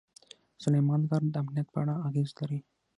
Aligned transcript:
سلیمان 0.63 1.01
غر 1.09 1.23
د 1.31 1.35
امنیت 1.43 1.67
په 1.73 1.79
اړه 1.81 1.93
اغېز 2.07 2.29
لري. 2.39 2.59